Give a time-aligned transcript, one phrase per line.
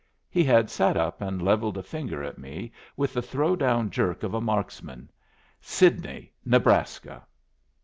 [0.31, 4.23] He had sat up and levelled a finger at me with the throw down jerk
[4.23, 5.11] of a marksman.
[5.61, 7.21] "Sidney, Nebraska."